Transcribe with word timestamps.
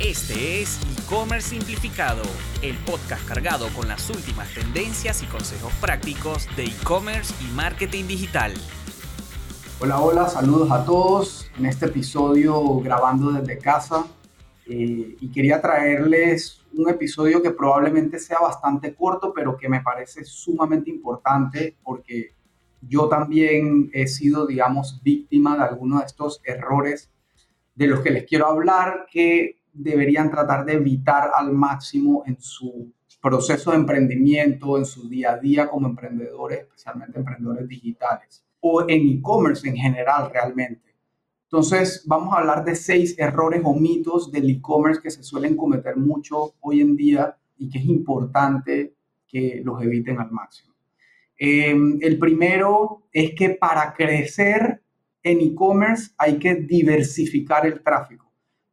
Este 0.00 0.60
es 0.60 0.78
E-Commerce 0.82 1.48
Simplificado, 1.48 2.22
el 2.60 2.76
podcast 2.84 3.26
cargado 3.26 3.68
con 3.74 3.88
las 3.88 4.10
últimas 4.10 4.52
tendencias 4.52 5.22
y 5.22 5.26
consejos 5.26 5.72
prácticos 5.80 6.54
de 6.54 6.64
e-commerce 6.64 7.32
y 7.42 7.50
marketing 7.54 8.04
digital. 8.06 8.52
Hola, 9.80 9.98
hola, 9.98 10.28
saludos 10.28 10.70
a 10.70 10.84
todos 10.84 11.50
en 11.58 11.64
este 11.64 11.86
episodio 11.86 12.78
grabando 12.80 13.32
desde 13.32 13.56
casa 13.56 14.06
eh, 14.66 15.16
y 15.18 15.32
quería 15.32 15.62
traerles 15.62 16.62
un 16.74 16.90
episodio 16.90 17.40
que 17.40 17.52
probablemente 17.52 18.18
sea 18.18 18.38
bastante 18.38 18.94
corto, 18.94 19.32
pero 19.32 19.56
que 19.56 19.70
me 19.70 19.80
parece 19.80 20.26
sumamente 20.26 20.90
importante 20.90 21.74
porque 21.82 22.34
yo 22.82 23.08
también 23.08 23.88
he 23.94 24.06
sido, 24.06 24.46
digamos, 24.46 25.00
víctima 25.02 25.56
de 25.56 25.64
algunos 25.64 26.00
de 26.00 26.06
estos 26.06 26.42
errores 26.44 27.10
de 27.74 27.86
los 27.86 28.00
que 28.00 28.10
les 28.10 28.24
quiero 28.24 28.46
hablar 28.46 29.06
que 29.10 29.56
deberían 29.76 30.30
tratar 30.30 30.64
de 30.64 30.74
evitar 30.74 31.30
al 31.36 31.52
máximo 31.52 32.22
en 32.26 32.40
su 32.40 32.92
proceso 33.20 33.70
de 33.70 33.78
emprendimiento, 33.78 34.78
en 34.78 34.84
su 34.84 35.08
día 35.08 35.32
a 35.32 35.38
día 35.38 35.68
como 35.68 35.88
emprendedores, 35.88 36.60
especialmente 36.60 37.18
emprendedores 37.18 37.68
digitales 37.68 38.44
o 38.60 38.82
en 38.88 39.08
e-commerce 39.08 39.68
en 39.68 39.76
general 39.76 40.30
realmente. 40.32 40.94
Entonces, 41.44 42.02
vamos 42.06 42.34
a 42.34 42.38
hablar 42.38 42.64
de 42.64 42.74
seis 42.74 43.14
errores 43.18 43.62
o 43.64 43.74
mitos 43.74 44.32
del 44.32 44.50
e-commerce 44.50 45.00
que 45.00 45.10
se 45.10 45.22
suelen 45.22 45.56
cometer 45.56 45.96
mucho 45.96 46.54
hoy 46.60 46.80
en 46.80 46.96
día 46.96 47.36
y 47.56 47.70
que 47.70 47.78
es 47.78 47.84
importante 47.84 48.94
que 49.26 49.60
los 49.64 49.80
eviten 49.82 50.18
al 50.18 50.32
máximo. 50.32 50.74
Em, 51.38 51.98
el 52.00 52.18
primero 52.18 53.08
es 53.12 53.34
que 53.34 53.50
para 53.50 53.94
crecer 53.94 54.82
en 55.22 55.40
e-commerce 55.40 56.12
hay 56.18 56.38
que 56.38 56.54
diversificar 56.56 57.66
el 57.66 57.82
tráfico. 57.82 58.25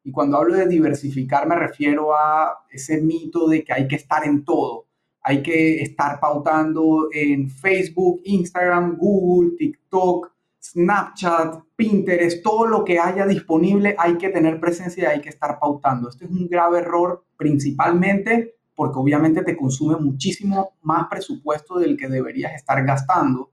Y 0.03 0.11
cuando 0.11 0.37
hablo 0.37 0.55
de 0.55 0.67
diversificar 0.67 1.47
me 1.47 1.55
refiero 1.55 2.15
a 2.15 2.65
ese 2.69 3.01
mito 3.01 3.47
de 3.47 3.63
que 3.63 3.73
hay 3.73 3.87
que 3.87 3.95
estar 3.95 4.25
en 4.25 4.43
todo. 4.43 4.87
Hay 5.21 5.41
que 5.41 5.81
estar 5.81 6.19
pautando 6.19 7.07
en 7.13 7.49
Facebook, 7.49 8.21
Instagram, 8.25 8.97
Google, 8.97 9.55
TikTok, 9.57 10.33
Snapchat, 10.61 11.63
Pinterest, 11.75 12.41
todo 12.43 12.65
lo 12.67 12.83
que 12.83 12.99
haya 12.99 13.25
disponible 13.25 13.95
hay 13.97 14.17
que 14.17 14.29
tener 14.29 14.59
presencia 14.59 15.03
y 15.03 15.05
hay 15.05 15.21
que 15.21 15.29
estar 15.29 15.59
pautando. 15.59 16.09
Este 16.09 16.25
es 16.25 16.31
un 16.31 16.47
grave 16.47 16.79
error 16.79 17.25
principalmente 17.37 18.55
porque 18.75 18.99
obviamente 18.99 19.43
te 19.43 19.55
consume 19.55 19.97
muchísimo 19.97 20.73
más 20.81 21.07
presupuesto 21.09 21.79
del 21.79 21.97
que 21.97 22.07
deberías 22.07 22.53
estar 22.53 22.83
gastando. 22.85 23.51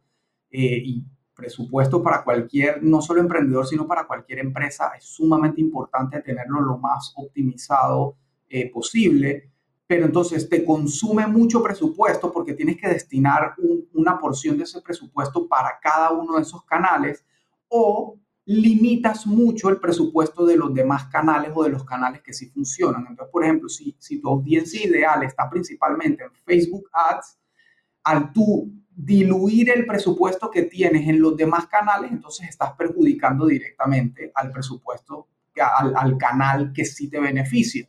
Eh, 0.51 0.83
y 0.85 1.05
presupuesto 1.41 2.03
para 2.03 2.23
cualquier, 2.23 2.83
no 2.83 3.01
solo 3.01 3.21
emprendedor, 3.21 3.67
sino 3.67 3.87
para 3.87 4.07
cualquier 4.07 4.41
empresa, 4.41 4.93
es 4.97 5.05
sumamente 5.05 5.61
importante 5.61 6.21
tenerlo 6.21 6.61
lo 6.61 6.77
más 6.77 7.13
optimizado 7.17 8.17
eh, 8.49 8.71
posible. 8.71 9.51
Pero 9.87 10.05
entonces 10.05 10.49
te 10.49 10.65
consume 10.65 11.27
mucho 11.27 11.63
presupuesto 11.63 12.31
porque 12.31 12.53
tienes 12.55 12.77
que 12.77 12.89
destinar 12.89 13.55
una 13.95 14.19
porción 14.19 14.57
de 14.57 14.65
ese 14.65 14.83
presupuesto 14.83 15.49
para 15.49 15.81
cada 15.83 16.13
uno 16.13 16.37
de 16.37 16.43
esos 16.43 16.63
canales 16.65 17.25
o 17.69 18.17
limitas 18.45 19.27
mucho 19.27 19.69
el 19.69 19.79
presupuesto 19.79 20.45
de 20.45 20.57
los 20.57 20.75
demás 20.75 21.07
canales 21.07 21.53
o 21.55 21.63
de 21.65 21.71
los 21.71 21.85
canales 21.85 22.21
que 22.23 22.33
sí 22.33 22.51
funcionan. 22.51 23.07
Entonces, 23.09 23.33
por 23.33 23.45
ejemplo, 23.45 23.69
si, 23.69 23.97
si 23.99 24.21
tu 24.21 24.29
audiencia 24.29 24.85
ideal 24.85 25.23
está 25.23 25.49
principalmente 25.49 26.25
en 26.25 26.33
Facebook 26.45 26.89
Ads, 26.93 27.39
al 28.05 28.33
tú 28.33 28.73
diluir 29.05 29.71
el 29.71 29.87
presupuesto 29.87 30.51
que 30.51 30.63
tienes 30.63 31.09
en 31.09 31.21
los 31.21 31.37
demás 31.37 31.67
canales, 31.67 32.11
entonces 32.11 32.49
estás 32.49 32.73
perjudicando 32.73 33.47
directamente 33.47 34.31
al 34.35 34.51
presupuesto, 34.51 35.29
al, 35.79 35.95
al 35.97 36.19
canal 36.19 36.73
que 36.73 36.85
sí 36.85 37.09
te 37.09 37.19
beneficia. 37.19 37.89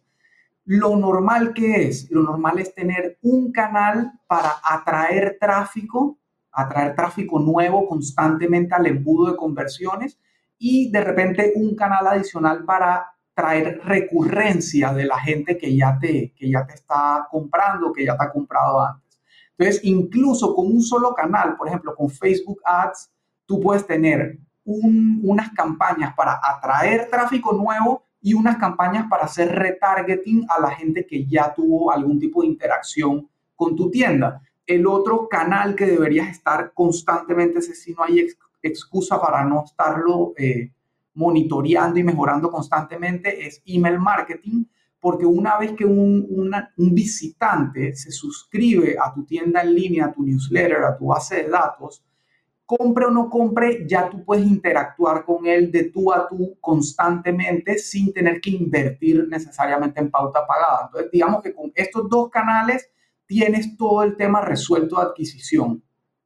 Lo 0.66 0.96
normal 0.96 1.54
que 1.54 1.88
es, 1.88 2.10
lo 2.12 2.22
normal 2.24 2.60
es 2.60 2.74
tener 2.74 3.18
un 3.24 3.52
canal 3.52 4.12
para 4.28 4.54
atraer 4.64 5.38
tráfico, 5.40 6.18
atraer 6.52 6.96
tráfico 6.96 7.40
nuevo 7.40 7.88
constantemente 7.88 8.76
al 8.76 8.86
embudo 8.86 9.32
de 9.32 9.38
conversiones 9.38 10.20
y 10.58 10.92
de 10.92 11.02
repente 11.02 11.54
un 11.56 11.76
canal 11.76 12.08
adicional 12.08 12.64
para 12.64 13.08
traer 13.34 13.82
recurrencia 13.84 14.94
de 14.94 15.06
la 15.06 15.20
gente 15.20 15.58
que 15.58 15.76
ya 15.76 15.98
te, 16.00 16.34
que 16.36 16.50
ya 16.50 16.66
te 16.66 16.76
está 16.76 17.28
comprando, 17.30 17.92
que 17.92 18.06
ya 18.06 18.16
te 18.16 18.26
ha 18.26 18.32
comprado 18.32 18.86
antes. 18.86 19.11
Entonces, 19.58 19.82
incluso 19.84 20.56
con 20.56 20.68
un 20.68 20.82
solo 20.82 21.14
canal, 21.14 21.56
por 21.58 21.68
ejemplo, 21.68 21.96
con 21.96 22.10
Facebook 22.10 22.62
Ads, 22.64 23.12
tú 23.46 23.60
puedes 23.60 23.86
tener 23.86 24.40
unas 24.64 25.52
campañas 25.52 26.14
para 26.16 26.40
atraer 26.42 27.10
tráfico 27.10 27.54
nuevo 27.54 28.04
y 28.22 28.34
unas 28.34 28.58
campañas 28.58 29.08
para 29.10 29.24
hacer 29.24 29.50
retargeting 29.54 30.46
a 30.50 30.62
la 30.62 30.72
gente 30.72 31.06
que 31.06 31.26
ya 31.26 31.54
tuvo 31.54 31.92
algún 31.92 32.20
tipo 32.20 32.42
de 32.42 32.48
interacción 32.48 33.28
con 33.56 33.76
tu 33.76 33.90
tienda. 33.90 34.42
El 34.66 34.86
otro 34.88 35.28
canal 35.28 35.76
que 35.76 35.86
deberías 35.86 36.30
estar 36.30 36.72
constantemente, 36.74 37.62
si 37.62 37.94
no 37.94 38.04
hay 38.04 38.28
excusa 38.62 39.20
para 39.20 39.44
no 39.44 39.64
estarlo 39.66 40.34
eh, 40.38 40.72
monitoreando 41.16 42.00
y 42.00 42.04
mejorando 42.04 42.52
constantemente, 42.52 43.46
es 43.46 43.62
email 43.66 44.00
marketing 44.00 44.66
porque 45.02 45.26
una 45.26 45.58
vez 45.58 45.74
que 45.74 45.84
un, 45.84 46.56
visitante 46.78 47.96
se 47.96 48.12
suscribe 48.12 48.96
a 49.04 49.12
tu 49.12 49.26
tienda 49.26 49.64
en 49.64 49.74
línea, 49.74 50.06
a 50.06 50.14
tu 50.14 50.24
newsletter, 50.24 50.84
a 50.84 50.96
tu 50.96 51.08
base 51.08 51.44
de 51.44 51.50
datos, 51.50 52.06
compre 52.68 53.06
o 53.06 53.12
no 53.12 53.28
compre, 53.28 53.86
ya 53.88 54.10
tú 54.10 54.24
puedes 54.24 54.46
interactuar 54.46 55.26
con 55.26 55.48
él 55.48 55.72
de 55.72 55.86
tú 55.86 56.14
a 56.14 56.28
tú 56.30 56.56
constantemente 56.62 57.80
sin 57.80 58.14
tener 58.14 58.40
que 58.40 58.52
invertir 58.52 59.28
necesariamente 59.28 60.00
en 60.00 60.12
pauta 60.12 60.46
pagada. 60.46 60.84
Entonces, 60.86 61.12
digamos 61.12 61.42
que 61.42 61.54
con 61.54 61.72
estos 61.74 62.08
dos 62.08 62.30
canales 62.30 62.88
tienes 63.26 63.76
todo 63.76 64.04
el 64.04 64.16
tema 64.16 64.42
resuelto 64.42 64.98
de 64.98 65.08
adquisición. 65.08 65.84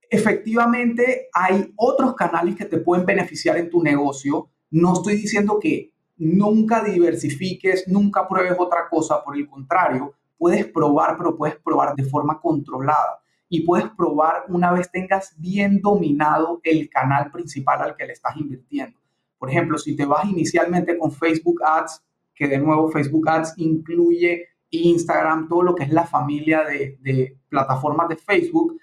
Efectivamente, 0.09 1.29
hay 1.33 1.73
otros 1.77 2.13
canales 2.13 2.57
que 2.57 2.65
te 2.65 2.77
pueden 2.77 3.05
beneficiar 3.05 3.57
en 3.57 3.69
tu 3.69 3.81
negocio. 3.81 4.49
No 4.69 4.93
estoy 4.93 5.15
diciendo 5.15 5.59
que 5.61 5.94
nunca 6.17 6.83
diversifiques, 6.83 7.87
nunca 7.87 8.27
pruebes 8.27 8.55
otra 8.57 8.87
cosa, 8.89 9.23
por 9.23 9.35
el 9.35 9.47
contrario, 9.47 10.13
puedes 10.37 10.65
probar, 10.65 11.17
pero 11.17 11.35
puedes 11.35 11.57
probar 11.57 11.95
de 11.95 12.03
forma 12.03 12.39
controlada 12.39 13.19
y 13.49 13.61
puedes 13.61 13.89
probar 13.91 14.45
una 14.49 14.71
vez 14.71 14.91
tengas 14.91 15.35
bien 15.37 15.81
dominado 15.81 16.59
el 16.63 16.89
canal 16.89 17.31
principal 17.31 17.81
al 17.81 17.95
que 17.95 18.05
le 18.05 18.13
estás 18.13 18.35
invirtiendo. 18.37 18.99
Por 19.37 19.49
ejemplo, 19.49 19.77
si 19.77 19.95
te 19.95 20.05
vas 20.05 20.25
inicialmente 20.25 20.97
con 20.97 21.11
Facebook 21.11 21.61
Ads, 21.63 22.03
que 22.33 22.47
de 22.47 22.57
nuevo 22.57 22.89
Facebook 22.89 23.29
Ads 23.29 23.53
incluye 23.57 24.47
Instagram, 24.69 25.47
todo 25.47 25.61
lo 25.61 25.75
que 25.75 25.83
es 25.83 25.91
la 25.91 26.05
familia 26.05 26.63
de, 26.63 26.97
de 27.01 27.37
plataformas 27.49 28.09
de 28.09 28.17
Facebook, 28.17 28.77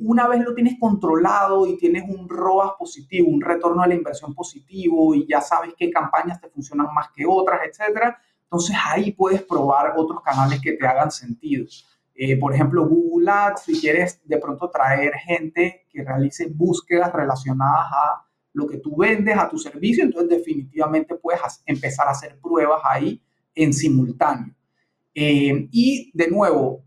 una 0.00 0.26
vez 0.26 0.40
lo 0.40 0.54
tienes 0.54 0.78
controlado 0.80 1.66
y 1.66 1.76
tienes 1.76 2.04
un 2.08 2.28
ROAS 2.28 2.72
positivo, 2.78 3.28
un 3.28 3.40
retorno 3.40 3.82
a 3.82 3.86
la 3.86 3.94
inversión 3.94 4.34
positivo 4.34 5.14
y 5.14 5.26
ya 5.28 5.40
sabes 5.40 5.74
qué 5.78 5.90
campañas 5.90 6.40
te 6.40 6.48
funcionan 6.48 6.92
más 6.92 7.08
que 7.14 7.24
otras, 7.26 7.60
etcétera, 7.64 8.18
entonces 8.42 8.76
ahí 8.84 9.12
puedes 9.12 9.42
probar 9.42 9.94
otros 9.96 10.22
canales 10.22 10.60
que 10.60 10.72
te 10.72 10.86
hagan 10.86 11.10
sentido. 11.12 11.66
Eh, 12.16 12.36
por 12.36 12.52
ejemplo, 12.52 12.86
Google 12.86 13.30
Ads, 13.30 13.62
si 13.62 13.80
quieres 13.80 14.20
de 14.24 14.38
pronto 14.38 14.68
traer 14.68 15.14
gente 15.14 15.86
que 15.88 16.02
realice 16.02 16.48
búsquedas 16.48 17.12
relacionadas 17.12 17.86
a 17.92 18.26
lo 18.52 18.66
que 18.66 18.78
tú 18.78 18.96
vendes, 18.96 19.38
a 19.38 19.48
tu 19.48 19.56
servicio, 19.56 20.02
entonces 20.02 20.30
definitivamente 20.30 21.14
puedes 21.14 21.40
empezar 21.64 22.08
a 22.08 22.10
hacer 22.10 22.38
pruebas 22.40 22.80
ahí 22.84 23.22
en 23.54 23.72
simultáneo. 23.72 24.52
Eh, 25.14 25.68
y 25.70 26.10
de 26.12 26.28
nuevo, 26.28 26.84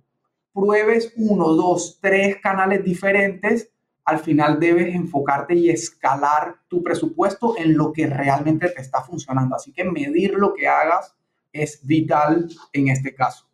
pruebes 0.54 1.14
uno, 1.18 1.50
dos, 1.50 2.00
tres 2.02 2.38
canales 2.42 2.84
diferentes, 2.84 3.72
al 4.06 4.20
final 4.20 4.60
debes 4.60 4.94
enfocarte 4.94 5.56
y 5.56 5.70
escalar 5.70 6.56
tu 6.68 6.84
presupuesto 6.84 7.58
en 7.58 7.78
lo 7.78 7.94
que 7.94 8.08
realmente 8.08 8.70
te 8.70 8.82
está 8.82 9.02
funcionando. 9.02 9.56
Así 9.56 9.72
que 9.72 9.84
medir 9.84 10.34
lo 10.36 10.54
que 10.54 10.68
hagas 10.68 11.16
es 11.52 11.86
vital 11.86 12.50
en 12.74 12.90
este 12.90 13.16
caso. 13.16 13.48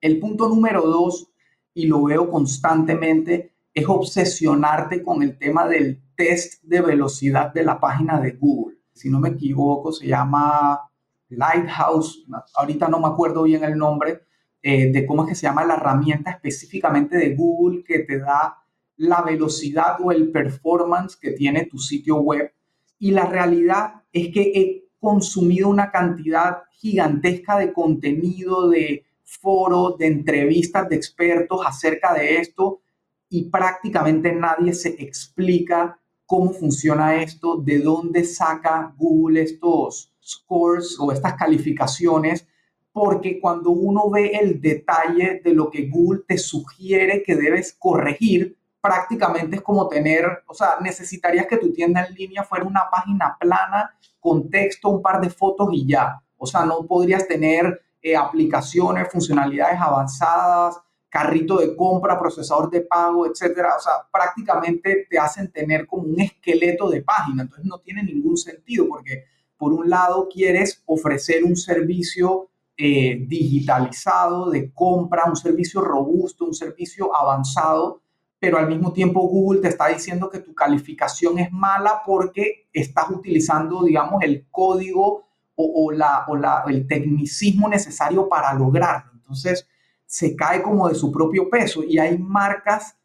El 0.00 0.18
punto 0.18 0.48
número 0.48 0.82
dos, 0.82 1.30
y 1.74 1.86
lo 1.86 2.04
veo 2.04 2.30
constantemente, 2.30 3.52
es 3.72 3.86
obsesionarte 3.88 5.02
con 5.02 5.22
el 5.22 5.36
tema 5.36 5.66
del 5.66 6.00
test 6.14 6.62
de 6.62 6.80
velocidad 6.80 7.52
de 7.52 7.64
la 7.64 7.80
página 7.80 8.20
de 8.20 8.32
Google. 8.32 8.76
Si 8.92 9.10
no 9.10 9.18
me 9.18 9.30
equivoco, 9.30 9.92
se 9.92 10.06
llama 10.06 10.80
Lighthouse, 11.28 12.24
ahorita 12.54 12.88
no 12.88 13.00
me 13.00 13.08
acuerdo 13.08 13.42
bien 13.42 13.64
el 13.64 13.76
nombre, 13.76 14.22
eh, 14.66 14.90
de 14.90 15.04
cómo 15.04 15.24
es 15.24 15.28
que 15.28 15.34
se 15.34 15.46
llama 15.46 15.66
la 15.66 15.74
herramienta 15.74 16.30
específicamente 16.30 17.18
de 17.18 17.34
Google 17.34 17.84
que 17.84 17.98
te 17.98 18.18
da 18.18 18.56
la 18.96 19.20
velocidad 19.20 19.98
o 20.02 20.10
el 20.10 20.30
performance 20.30 21.18
que 21.20 21.32
tiene 21.32 21.66
tu 21.66 21.76
sitio 21.76 22.16
web. 22.16 22.50
Y 22.98 23.10
la 23.10 23.26
realidad 23.26 24.04
es 24.10 24.32
que 24.32 24.40
he 24.54 24.88
consumido 24.98 25.68
una 25.68 25.90
cantidad 25.90 26.62
gigantesca 26.70 27.58
de 27.58 27.74
contenido, 27.74 28.70
de 28.70 29.04
foros, 29.22 29.98
de 29.98 30.06
entrevistas 30.06 30.88
de 30.88 30.96
expertos 30.96 31.60
acerca 31.66 32.14
de 32.14 32.38
esto 32.38 32.80
y 33.28 33.50
prácticamente 33.50 34.32
nadie 34.32 34.72
se 34.72 34.96
explica 34.98 36.00
cómo 36.24 36.54
funciona 36.54 37.22
esto, 37.22 37.58
de 37.58 37.80
dónde 37.80 38.24
saca 38.24 38.94
Google 38.96 39.42
estos 39.42 40.10
scores 40.22 40.96
o 40.98 41.12
estas 41.12 41.34
calificaciones 41.34 42.46
porque 42.94 43.40
cuando 43.40 43.70
uno 43.70 44.08
ve 44.08 44.38
el 44.40 44.60
detalle 44.60 45.40
de 45.42 45.52
lo 45.52 45.68
que 45.68 45.88
Google 45.88 46.22
te 46.28 46.38
sugiere 46.38 47.24
que 47.24 47.34
debes 47.34 47.72
corregir, 47.76 48.56
prácticamente 48.80 49.56
es 49.56 49.62
como 49.62 49.88
tener, 49.88 50.44
o 50.46 50.54
sea, 50.54 50.76
necesitarías 50.80 51.48
que 51.48 51.56
tu 51.56 51.72
tienda 51.72 52.04
en 52.04 52.14
línea 52.14 52.44
fuera 52.44 52.64
una 52.64 52.88
página 52.88 53.36
plana 53.40 53.90
con 54.20 54.48
texto, 54.48 54.90
un 54.90 55.02
par 55.02 55.20
de 55.20 55.28
fotos 55.28 55.70
y 55.72 55.88
ya. 55.88 56.22
O 56.36 56.46
sea, 56.46 56.64
no 56.64 56.86
podrías 56.86 57.26
tener 57.26 57.82
eh, 58.00 58.14
aplicaciones, 58.14 59.10
funcionalidades 59.10 59.80
avanzadas, 59.80 60.80
carrito 61.08 61.58
de 61.58 61.74
compra, 61.74 62.16
procesador 62.16 62.70
de 62.70 62.82
pago, 62.82 63.26
etcétera. 63.26 63.74
O 63.76 63.80
sea, 63.80 63.94
prácticamente 64.12 65.08
te 65.10 65.18
hacen 65.18 65.50
tener 65.50 65.84
como 65.84 66.04
un 66.04 66.20
esqueleto 66.20 66.88
de 66.88 67.02
página. 67.02 67.42
Entonces 67.42 67.66
no 67.66 67.80
tiene 67.80 68.04
ningún 68.04 68.36
sentido 68.36 68.86
porque 68.88 69.24
por 69.56 69.72
un 69.72 69.90
lado 69.90 70.28
quieres 70.32 70.80
ofrecer 70.86 71.42
un 71.42 71.56
servicio 71.56 72.50
eh, 72.76 73.24
digitalizado 73.26 74.50
de 74.50 74.72
compra, 74.72 75.24
un 75.26 75.36
servicio 75.36 75.80
robusto, 75.80 76.44
un 76.44 76.54
servicio 76.54 77.14
avanzado, 77.16 78.02
pero 78.38 78.58
al 78.58 78.68
mismo 78.68 78.92
tiempo 78.92 79.20
Google 79.28 79.60
te 79.60 79.68
está 79.68 79.88
diciendo 79.88 80.28
que 80.28 80.40
tu 80.40 80.54
calificación 80.54 81.38
es 81.38 81.50
mala 81.52 82.02
porque 82.04 82.68
estás 82.72 83.10
utilizando, 83.10 83.84
digamos, 83.84 84.22
el 84.22 84.46
código 84.50 85.24
o, 85.56 85.92
la, 85.92 86.24
o 86.28 86.36
la, 86.36 86.64
el 86.66 86.86
tecnicismo 86.86 87.68
necesario 87.68 88.28
para 88.28 88.52
lograrlo. 88.54 89.12
Entonces, 89.14 89.68
se 90.04 90.36
cae 90.36 90.62
como 90.62 90.88
de 90.88 90.94
su 90.94 91.10
propio 91.10 91.48
peso 91.48 91.82
y 91.82 91.98
hay 91.98 92.18
marcas 92.18 92.96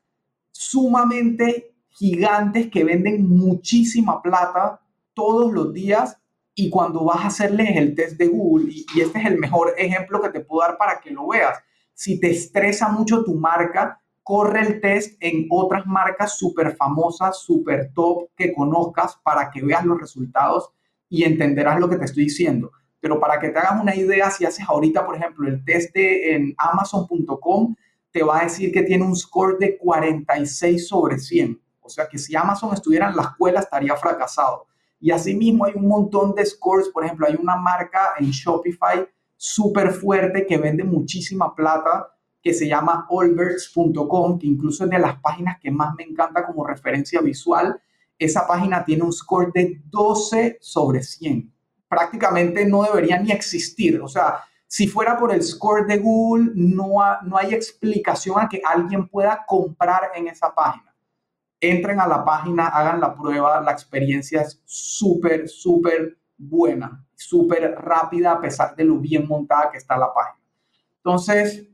sumamente 0.51 1.75
gigantes 1.89 2.69
que 2.69 2.83
venden 2.83 3.27
muchísima 3.29 4.21
plata 4.21 4.81
todos 5.13 5.51
los 5.51 5.73
días 5.73 6.18
y 6.59 6.69
cuando 6.69 7.05
vas 7.05 7.23
a 7.23 7.27
hacerles 7.27 7.69
el 7.77 7.95
test 7.95 8.17
de 8.17 8.27
Google, 8.27 8.69
y, 8.69 8.99
este 8.99 9.19
es 9.19 9.25
el 9.25 9.37
mejor 9.39 9.73
ejemplo 9.77 10.21
que 10.21 10.27
te 10.27 10.41
puedo 10.41 10.67
dar 10.67 10.77
para 10.77 10.99
que 10.99 11.09
lo 11.09 11.29
veas, 11.29 11.57
si 11.93 12.19
te 12.19 12.31
estresa 12.31 12.89
mucho 12.89 13.23
tu 13.23 13.33
marca, 13.35 14.01
corre 14.23 14.59
el 14.59 14.81
test 14.81 15.15
en 15.21 15.47
otras 15.49 15.85
marcas 15.85 16.37
súper 16.37 16.75
famosas, 16.75 17.39
súper 17.39 17.93
top 17.93 18.27
que 18.35 18.53
conozcas 18.53 19.17
para 19.23 19.49
que 19.49 19.61
veas 19.61 19.85
los 19.85 20.01
resultados 20.01 20.69
y 21.07 21.23
entenderás 21.23 21.79
lo 21.79 21.87
que 21.87 21.95
te 21.95 22.03
estoy 22.03 22.25
diciendo. 22.25 22.71
Pero 22.99 23.21
para 23.21 23.39
que 23.39 23.49
te 23.49 23.59
hagas 23.59 23.81
una 23.81 23.95
idea, 23.95 24.29
si 24.29 24.43
haces 24.43 24.65
ahorita, 24.67 25.05
por 25.05 25.15
ejemplo, 25.15 25.47
el 25.47 25.63
test 25.63 25.95
en 25.95 26.53
amazon.com, 26.57 27.73
te 28.11 28.21
va 28.21 28.41
a 28.41 28.43
decir 28.43 28.73
que 28.73 28.83
tiene 28.83 29.05
un 29.05 29.15
score 29.15 29.57
de 29.57 29.77
46 29.77 30.89
sobre 30.89 31.19
100. 31.19 31.57
O 31.79 31.87
sea 31.87 32.09
que 32.09 32.17
si 32.17 32.35
Amazon 32.35 32.73
estuviera 32.73 33.09
en 33.09 33.15
la 33.15 33.23
escuela 33.23 33.61
estaría 33.61 33.95
fracasado. 33.95 34.68
Y 34.99 35.11
asimismo 35.11 35.65
hay 35.65 35.73
un 35.75 35.87
montón 35.87 36.35
de 36.35 36.45
scores, 36.45 36.89
por 36.89 37.05
ejemplo, 37.05 37.27
hay 37.27 37.35
una 37.35 37.55
marca 37.55 38.13
en 38.19 38.31
Shopify 38.31 39.07
súper 39.35 39.91
fuerte 39.91 40.45
que 40.45 40.57
vende 40.57 40.83
muchísima 40.83 41.55
plata 41.55 42.13
que 42.41 42.53
se 42.53 42.67
llama 42.67 43.07
allbirds.com, 43.09 44.39
que 44.39 44.47
incluso 44.47 44.83
es 44.83 44.89
de 44.89 44.99
las 44.99 45.19
páginas 45.19 45.57
que 45.59 45.71
más 45.71 45.93
me 45.95 46.03
encanta 46.03 46.45
como 46.45 46.65
referencia 46.65 47.21
visual. 47.21 47.81
Esa 48.17 48.47
página 48.47 48.83
tiene 48.83 49.03
un 49.03 49.13
score 49.13 49.51
de 49.53 49.81
12 49.89 50.57
sobre 50.59 51.03
100 51.03 51.53
prácticamente 51.89 52.65
no 52.65 52.83
debería 52.83 53.19
ni 53.19 53.31
existir. 53.31 53.99
O 53.99 54.07
sea, 54.07 54.43
si 54.67 54.87
fuera 54.87 55.17
por 55.17 55.33
el 55.33 55.43
score 55.43 55.85
de 55.87 55.97
Google, 55.97 56.51
no, 56.55 56.93
no 57.23 57.37
hay 57.37 57.53
explicación 57.53 58.39
a 58.39 58.47
que 58.47 58.61
alguien 58.63 59.09
pueda 59.09 59.43
comprar 59.45 60.11
en 60.15 60.27
esa 60.27 60.53
página. 60.53 60.88
Entren 61.61 61.99
a 61.99 62.07
la 62.07 62.23
página, 62.23 62.67
hagan 62.67 63.01
la 63.01 63.15
prueba, 63.15 63.61
la 63.61 63.71
experiencia 63.71 64.41
es 64.41 64.61
súper, 64.65 65.49
súper 65.49 66.17
buena, 66.37 67.05
súper 67.15 67.75
rápida 67.75 68.33
a 68.33 68.41
pesar 68.41 68.75
de 68.75 68.85
lo 68.85 68.97
bien 68.97 69.27
montada 69.27 69.69
que 69.71 69.77
está 69.77 69.97
la 69.97 70.13
página. 70.13 70.43
Entonces, 70.97 71.67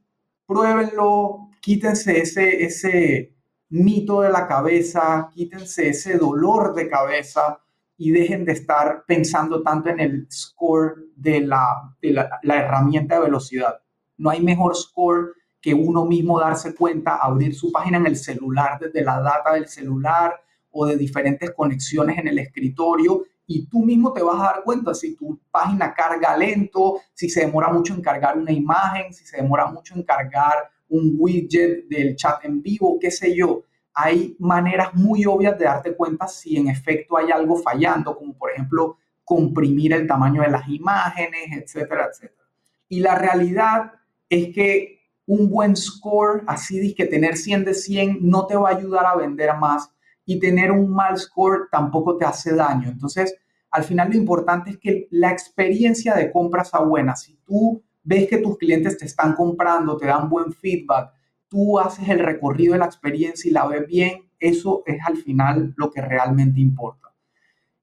pruébenlo, 0.46 1.50
quítense 1.62 2.20
ese, 2.20 2.64
ese 2.64 3.36
mito 3.70 4.22
de 4.22 4.30
la 4.30 4.48
cabeza, 4.48 5.30
quítense 5.34 5.90
ese 5.90 6.18
dolor 6.18 6.74
de 6.74 6.90
cabeza 6.90 7.60
y 7.98 8.12
dejen 8.12 8.46
de 8.46 8.54
estar 8.54 9.04
pensando 9.08 9.64
tanto 9.64 9.90
en 9.90 10.00
el 10.00 10.28
score 10.31 10.96
de 11.16 11.42
la, 11.42 11.96
la, 12.02 12.58
herramienta 12.58 13.16
de 13.16 13.22
velocidad. 13.22 13.81
No 14.18 14.30
hay 14.30 14.42
mejor 14.42 14.76
score 14.76 15.34
que 15.66 15.74
uno 15.74 16.06
mismo 16.06 16.40
darse 16.40 16.76
cuenta, 16.76 17.16
abrir 17.16 17.56
su 17.56 17.72
página 17.72 17.98
en 17.98 18.06
el 18.06 18.16
celular 18.16 18.78
desde 18.80 19.04
la 19.04 19.20
data 19.20 19.54
del 19.54 19.68
celular 19.68 20.40
o 20.70 20.86
de 20.86 20.96
diferentes 20.96 21.50
conexiones 21.56 22.20
en 22.20 22.28
el 22.28 22.38
escritorio 22.38 23.24
y 23.48 23.66
tú 23.66 23.84
mismo 23.84 24.14
te 24.14 24.22
vas 24.22 24.40
a 24.40 24.44
dar 24.44 24.64
cuenta 24.64 24.94
si 24.94 25.16
tu 25.16 25.40
página 25.50 25.92
carga 25.92 26.38
lento, 26.38 27.02
si 27.16 27.30
se 27.30 27.48
demora 27.48 27.74
mucho 27.74 27.96
en 27.96 28.04
cargar 28.04 28.38
una 28.38 28.52
imagen, 28.52 29.12
si 29.12 29.26
se 29.26 29.38
demora 29.38 29.66
mucho 29.66 29.96
en 29.96 30.04
cargar 30.04 30.70
un 30.88 31.16
widget 31.18 31.88
del 31.88 32.16
chat 32.16 32.46
en 32.46 32.62
vivo, 32.62 33.00
qué 33.02 33.10
sé 33.10 33.36
yo 33.36 33.64
hay 33.98 34.36
maneras 34.38 34.94
muy 34.94 35.26
obvias 35.26 35.58
de 35.58 35.66
darte 35.66 35.96
cuenta 35.96 36.28
si 36.28 36.58
en 36.58 36.68
efecto 36.68 37.18
hay 37.18 37.32
algo 37.32 37.56
fallando, 37.56 38.16
como 38.16 38.38
por 38.38 38.52
ejemplo 38.52 38.98
comprimir 39.24 39.94
el 39.94 40.06
tamaño 40.06 40.44
de 40.44 40.50
las 40.50 40.70
imágenes, 40.70 41.48
etcétera, 41.52 42.10
etcétera. 42.12 42.48
Y 42.88 43.00
la 43.00 43.16
realidad 43.16 43.94
es 44.30 44.54
que 44.54 44.94
un 45.27 45.50
buen 45.50 45.75
score, 45.75 46.44
así 46.48 46.94
que 46.94 47.06
tener 47.06 47.38
100 47.38 47.66
de 47.66 47.74
100 47.74 48.19
no 48.22 48.45
te 48.45 48.56
va 48.56 48.69
a 48.69 48.77
ayudar 48.77 49.06
a 49.06 49.16
vender 49.16 49.56
más 49.57 49.89
y 50.25 50.39
tener 50.39 50.72
un 50.72 50.92
mal 50.92 51.18
score 51.18 51.68
tampoco 51.72 52.18
te 52.18 52.25
hace 52.25 52.54
daño. 52.54 52.89
Entonces, 52.89 53.36
al 53.72 53.83
final 53.83 54.10
lo 54.10 54.16
importante 54.16 54.72
es 54.72 54.77
que 54.77 55.07
la 55.12 55.31
experiencia 55.31 56.16
de 56.16 56.31
compra 56.31 56.63
sea 56.63 56.80
buena. 56.81 57.16
Si 57.16 57.38
tú 57.45 57.83
ves 58.04 58.27
que 58.27 58.38
tus 58.38 58.57
clientes 58.57 58.98
te 58.98 59.06
están 59.06 59.33
comprando, 59.33 59.98
te 59.98 60.07
dan 60.07 60.30
buen 60.30 60.54
feedback, 60.54 61.12
tú 61.48 61.80
haces 61.80 62.07
el 62.10 62.19
recorrido 62.19 62.74
de 62.74 62.80
la 62.80 62.86
experiencia 62.86 63.50
y 63.50 63.54
la 63.54 63.68
ves 63.68 63.88
bien, 63.88 64.30
eso 64.39 64.83
es 64.86 65.00
al 65.06 65.18
final 65.18 65.74
lo 65.78 65.92
que 65.92 66.01
realmente 66.01 66.60
importa. 66.60 67.13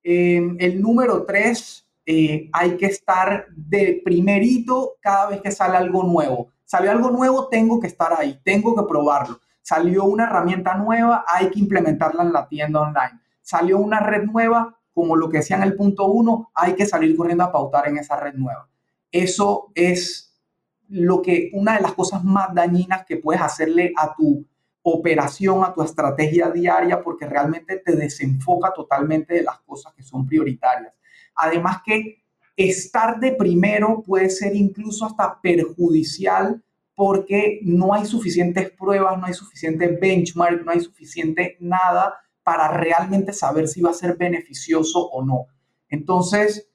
Em, 0.03 0.57
el 0.59 0.81
número 0.81 1.25
tres, 1.25 1.87
eh, 2.05 2.49
hay 2.53 2.77
que 2.77 2.87
estar 2.87 3.47
de 3.55 4.01
primerito 4.05 4.97
cada 5.01 5.31
vez 5.31 5.41
que 5.41 5.53
sale 5.53 5.77
algo 5.77 6.03
nuevo. 6.03 6.51
Salió 6.73 6.91
algo 6.91 7.11
nuevo, 7.11 7.49
tengo 7.49 7.79
que 7.79 7.87
estar 7.87 8.15
ahí, 8.19 8.41
tengo 8.43 8.75
que 8.75 8.89
probarlo. 8.89 9.39
Salió 9.61 10.05
una 10.05 10.25
herramienta 10.25 10.75
nueva, 10.75 11.23
hay 11.29 11.51
que 11.51 11.59
implementarla 11.59 12.23
en 12.23 12.33
la 12.33 12.49
tienda 12.49 12.81
online. 12.81 13.21
Salió 13.43 13.77
una 13.77 14.01
red 14.01 14.23
nueva, 14.23 14.79
como 14.95 15.15
lo 15.15 15.29
que 15.29 15.37
decía 15.37 15.57
en 15.57 15.65
el 15.65 15.77
punto 15.77 16.07
uno, 16.07 16.51
hay 16.55 16.73
que 16.73 16.87
salir 16.87 17.15
corriendo 17.15 17.45
a 17.45 17.53
pautar 17.53 17.89
en 17.89 17.99
esa 17.99 18.17
red 18.17 18.33
nueva. 18.33 18.71
Eso 19.11 19.71
es 19.75 20.35
lo 20.89 21.21
que 21.21 21.51
una 21.53 21.75
de 21.75 21.83
las 21.83 21.93
cosas 21.93 22.25
más 22.25 22.55
dañinas 22.55 23.05
que 23.05 23.19
puedes 23.19 23.43
hacerle 23.43 23.93
a 23.95 24.15
tu 24.15 24.43
operación, 24.81 25.65
a 25.65 25.75
tu 25.75 25.83
estrategia 25.83 26.49
diaria, 26.49 27.03
porque 27.03 27.27
realmente 27.27 27.83
te 27.85 27.95
desenfoca 27.97 28.73
totalmente 28.73 29.35
de 29.35 29.43
las 29.43 29.61
cosas 29.61 29.93
que 29.93 30.03
son 30.03 30.27
prioritarias. 30.27 30.99
Además 31.35 31.83
que 31.85 32.22
estar 32.57 33.21
de 33.21 33.33
primero 33.33 34.03
puede 34.03 34.31
ser 34.31 34.55
incluso 34.55 35.07
hasta 35.07 35.41
perjudicial 35.41 36.63
porque 36.95 37.61
no 37.63 37.95
hay 37.95 38.05
suficientes 38.05 38.71
pruebas, 38.71 39.19
no 39.19 39.27
hay 39.27 39.35
suficiente 39.35 39.89
benchmark, 39.89 40.65
no 40.65 40.73
hay 40.73 40.81
suficiente 40.81 41.57
nada 41.61 42.15
para 42.43 42.69
realmente 42.69 43.33
saber 43.33 43.69
si 43.69 43.81
va 43.81 43.91
a 43.91 43.95
ser 43.95 44.17
beneficioso 44.17 45.09
o 45.09 45.25
no. 45.25 45.47
Entonces, 45.89 46.69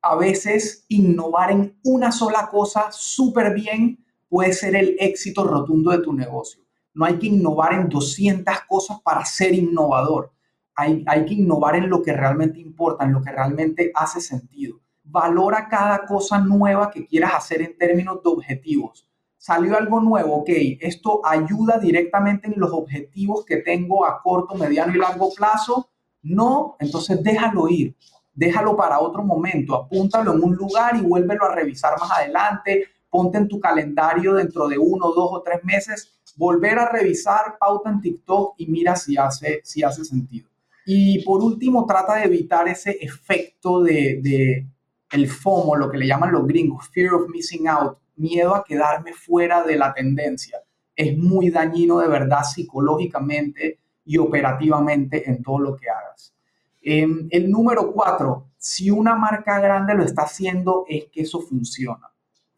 a 0.00 0.16
veces 0.16 0.84
innovar 0.88 1.50
en 1.50 1.78
una 1.84 2.12
sola 2.12 2.48
cosa 2.50 2.90
súper 2.92 3.54
bien 3.54 4.04
puede 4.28 4.52
ser 4.52 4.76
el 4.76 4.96
éxito 5.00 5.44
rotundo 5.44 5.90
de 5.90 5.98
tu 5.98 6.12
negocio. 6.12 6.62
No 6.94 7.04
hay 7.04 7.18
que 7.18 7.26
innovar 7.26 7.74
en 7.74 7.88
200 7.88 8.54
cosas 8.68 9.00
para 9.02 9.24
ser 9.24 9.54
innovador. 9.54 10.32
Hay, 10.74 11.04
hay 11.06 11.24
que 11.24 11.34
innovar 11.34 11.76
en 11.76 11.90
lo 11.90 12.02
que 12.02 12.12
realmente 12.12 12.60
importa, 12.60 13.04
en 13.04 13.12
lo 13.12 13.22
que 13.22 13.32
realmente 13.32 13.90
hace 13.94 14.20
sentido. 14.20 14.80
Valora 15.10 15.68
cada 15.68 16.04
cosa 16.06 16.38
nueva 16.38 16.90
que 16.90 17.06
quieras 17.06 17.32
hacer 17.34 17.62
en 17.62 17.76
términos 17.76 18.22
de 18.22 18.30
objetivos. 18.30 19.06
Salió 19.36 19.76
algo 19.76 20.00
nuevo, 20.00 20.36
ok, 20.36 20.48
esto 20.80 21.20
ayuda 21.24 21.78
directamente 21.78 22.48
en 22.48 22.54
los 22.56 22.72
objetivos 22.72 23.44
que 23.44 23.58
tengo 23.58 24.04
a 24.04 24.20
corto, 24.20 24.54
mediano 24.54 24.94
y 24.94 24.98
largo 24.98 25.30
plazo. 25.34 25.90
No, 26.22 26.76
entonces 26.80 27.22
déjalo 27.22 27.68
ir 27.68 27.94
déjalo 28.38 28.76
para 28.76 29.00
otro 29.00 29.24
momento, 29.24 29.74
apúntalo 29.74 30.32
en 30.32 30.44
un 30.44 30.54
lugar 30.54 30.94
y 30.94 31.00
vuélvelo 31.00 31.44
a 31.44 31.54
revisar 31.56 31.98
más 31.98 32.08
adelante, 32.12 32.84
ponte 33.10 33.36
en 33.36 33.48
tu 33.48 33.58
calendario 33.58 34.34
dentro 34.34 34.68
de 34.68 34.78
uno, 34.78 35.08
dos 35.08 35.30
o 35.32 35.42
tres 35.42 35.64
meses, 35.64 36.20
volver 36.36 36.78
a 36.78 36.88
revisar 36.88 37.56
pauta 37.58 37.90
en 37.90 38.00
TikTok 38.00 38.54
y 38.58 38.68
mira 38.68 38.94
si 38.94 39.16
hace, 39.16 39.60
si 39.64 39.82
hace 39.82 40.04
sentido. 40.04 40.48
Y 40.86 41.24
por 41.24 41.42
último, 41.42 41.84
trata 41.84 42.14
de 42.14 42.26
evitar 42.26 42.68
ese 42.68 42.92
efecto 43.00 43.82
de, 43.82 44.20
de 44.22 44.66
el 45.10 45.28
FOMO, 45.28 45.76
lo 45.76 45.90
que 45.90 45.98
le 45.98 46.06
llaman 46.06 46.32
los 46.32 46.46
gringos, 46.46 46.88
fear 46.88 47.14
of 47.14 47.28
missing 47.28 47.68
out, 47.68 47.98
miedo 48.16 48.54
a 48.54 48.64
quedarme 48.64 49.12
fuera 49.12 49.62
de 49.62 49.76
la 49.76 49.92
tendencia. 49.94 50.60
Es 50.94 51.16
muy 51.16 51.50
dañino 51.50 51.98
de 51.98 52.08
verdad 52.08 52.42
psicológicamente 52.42 53.78
y 54.04 54.18
operativamente 54.18 55.28
en 55.30 55.42
todo 55.42 55.58
lo 55.60 55.76
que 55.76 55.88
hagas. 55.88 56.34
Em, 56.82 57.28
el 57.30 57.50
número 57.50 57.92
cuatro, 57.92 58.48
si 58.58 58.90
una 58.90 59.14
marca 59.14 59.60
grande 59.60 59.94
lo 59.94 60.04
está 60.04 60.22
haciendo, 60.22 60.84
es 60.88 61.06
que 61.12 61.22
eso 61.22 61.40
funciona. 61.40 62.10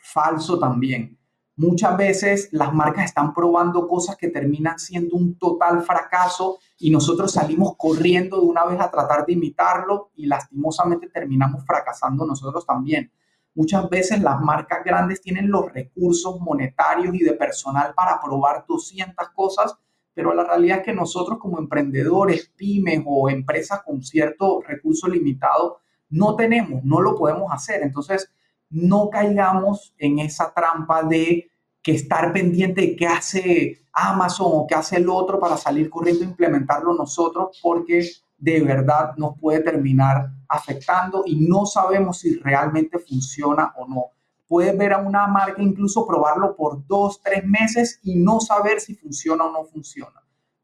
falso 0.02 0.58
también. 0.58 1.16
Muchas 1.60 1.94
veces 1.94 2.48
las 2.52 2.72
marcas 2.72 3.04
están 3.04 3.34
probando 3.34 3.86
cosas 3.86 4.16
que 4.16 4.28
terminan 4.28 4.78
siendo 4.78 5.14
un 5.14 5.34
total 5.34 5.82
fracaso 5.82 6.58
y 6.78 6.90
nosotros 6.90 7.32
salimos 7.32 7.76
corriendo 7.76 8.40
de 8.40 8.46
una 8.46 8.64
vez 8.64 8.80
a 8.80 8.90
tratar 8.90 9.26
de 9.26 9.34
imitarlo 9.34 10.10
y 10.16 10.24
lastimosamente 10.24 11.10
terminamos 11.10 11.62
fracasando 11.66 12.24
nosotros 12.24 12.64
también. 12.64 13.12
Muchas 13.54 13.90
veces 13.90 14.22
las 14.22 14.40
marcas 14.40 14.82
grandes 14.82 15.20
tienen 15.20 15.50
los 15.50 15.70
recursos 15.70 16.40
monetarios 16.40 17.14
y 17.14 17.18
de 17.18 17.34
personal 17.34 17.92
para 17.94 18.18
probar 18.22 18.64
200 18.66 19.28
cosas, 19.34 19.76
pero 20.14 20.32
la 20.32 20.44
realidad 20.44 20.78
es 20.78 20.84
que 20.84 20.94
nosotros 20.94 21.38
como 21.38 21.58
emprendedores, 21.58 22.50
pymes 22.56 23.02
o 23.04 23.28
empresas 23.28 23.82
con 23.82 24.02
cierto 24.02 24.62
recurso 24.66 25.08
limitado, 25.08 25.80
no 26.08 26.36
tenemos, 26.36 26.82
no 26.84 27.02
lo 27.02 27.14
podemos 27.16 27.52
hacer. 27.52 27.82
Entonces, 27.82 28.32
no 28.70 29.10
caigamos 29.10 29.94
en 29.98 30.20
esa 30.20 30.54
trampa 30.54 31.02
de 31.02 31.49
que 31.82 31.92
estar 31.92 32.32
pendiente 32.32 32.80
de 32.82 32.96
qué 32.96 33.06
hace 33.06 33.86
Amazon 33.92 34.48
o 34.50 34.66
qué 34.66 34.74
hace 34.74 34.96
el 34.96 35.08
otro 35.08 35.40
para 35.40 35.56
salir 35.56 35.88
corriendo 35.90 36.24
e 36.24 36.28
implementarlo 36.28 36.94
nosotros, 36.94 37.58
porque 37.62 38.08
de 38.38 38.60
verdad 38.60 39.14
nos 39.16 39.38
puede 39.38 39.60
terminar 39.60 40.30
afectando 40.48 41.22
y 41.26 41.46
no 41.46 41.66
sabemos 41.66 42.18
si 42.18 42.36
realmente 42.38 42.98
funciona 42.98 43.72
o 43.76 43.86
no. 43.86 44.06
Puedes 44.48 44.76
ver 44.76 44.92
a 44.92 44.98
una 44.98 45.26
marca 45.26 45.62
incluso 45.62 46.06
probarlo 46.06 46.56
por 46.56 46.86
dos, 46.86 47.20
tres 47.22 47.44
meses 47.44 48.00
y 48.02 48.16
no 48.16 48.40
saber 48.40 48.80
si 48.80 48.94
funciona 48.94 49.44
o 49.44 49.52
no 49.52 49.64
funciona. 49.64 50.20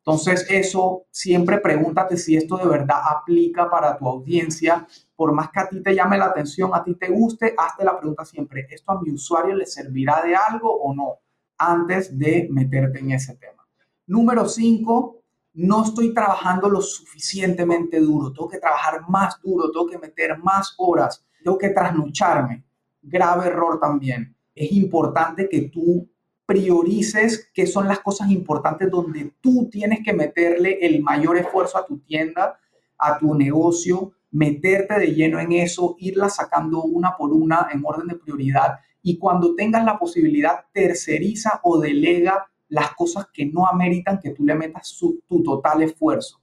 Entonces, 0.07 0.47
eso 0.49 1.07
siempre 1.11 1.59
pregúntate 1.59 2.17
si 2.17 2.37
esto 2.37 2.57
de 2.59 2.69
verdad 2.69 3.01
aplica 3.11 3.69
para 3.69 3.99
tu 3.99 4.07
audiencia. 4.07 4.87
Por 5.17 5.33
más 5.33 5.51
que 5.51 5.59
a 5.59 5.69
ti 5.69 5.83
te 5.83 5.97
llame 5.97 6.17
la 6.17 6.27
atención, 6.27 6.71
a 6.73 6.85
ti 6.85 6.95
te 6.95 7.09
guste, 7.09 7.57
hazte 7.59 7.85
la 7.85 7.99
pregunta 7.99 8.25
siempre, 8.25 8.69
¿esto 8.71 8.93
a 8.93 9.03
mi 9.03 9.11
usuario 9.11 9.57
le 9.57 9.67
servirá 9.67 10.23
de 10.23 10.37
algo 10.37 10.73
o 10.73 10.95
no? 10.95 11.19
Antes 11.59 12.17
de 12.17 12.47
meterte 12.53 13.01
en 13.01 13.11
ese 13.11 13.35
tema. 13.35 13.67
Número 14.07 14.49
cinco, 14.49 15.25
no 15.55 15.83
estoy 15.83 16.15
trabajando 16.15 16.69
lo 16.69 16.81
suficientemente 16.83 17.99
duro, 17.99 18.33
tengo 18.33 18.49
que 18.49 18.61
trabajar 18.61 19.09
más 19.09 19.41
duro, 19.43 19.73
tengo 19.73 19.89
que 19.89 19.99
meter 19.99 20.39
más 20.39 20.73
horas, 20.79 21.27
tengo 21.43 21.59
que 21.59 21.71
trasnocharme. 21.71 22.65
Grave 23.03 23.49
error 23.49 23.81
también. 23.81 24.37
Es 24.55 24.71
importante 24.71 25.49
que 25.49 25.63
tú 25.63 26.09
priorices 26.47 27.51
qué 27.53 27.67
son 27.67 27.89
las 27.89 28.01
cosas 28.01 28.31
importantes 28.31 28.91
donde 28.91 29.33
tú 29.41 29.69
tienes 29.71 30.01
que 30.05 30.13
meterle 30.13 30.79
el 30.81 31.03
mayor 31.03 31.37
esfuerzo 31.37 31.77
a 31.77 31.87
tu 31.87 31.99
tienda, 31.99 32.59
a 32.99 33.19
tu 33.19 33.35
negocio, 33.35 34.13
meterte 34.31 34.99
de 34.99 35.15
lleno 35.15 35.41
en 35.41 35.53
eso, 35.53 35.97
irla 35.99 36.29
sacando 36.29 36.83
una 36.83 37.17
por 37.17 37.33
una 37.33 37.69
en 37.73 37.83
orden 37.85 38.07
de 38.07 38.15
prioridad 38.15 38.79
y 39.03 39.19
cuando 39.19 39.55
tengas 39.55 39.85
la 39.85 39.99
posibilidad, 39.99 40.65
terceriza 40.73 41.61
o 41.63 41.79
delega 41.79 42.51
las 42.69 42.93
cosas 42.95 43.29
que 43.33 43.47
no 43.47 43.67
ameritan 43.67 44.19
que 44.19 44.31
tú 44.31 44.45
le 44.45 44.55
metas 44.57 44.99
tu 44.99 45.43
total 45.45 45.83
esfuerzo. 45.83 46.41